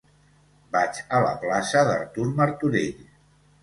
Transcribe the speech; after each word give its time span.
Vaig 0.77 1.03
a 1.19 1.21
la 1.27 1.35
plaça 1.45 1.87
d'Artur 1.93 2.29
Martorell. 2.43 3.09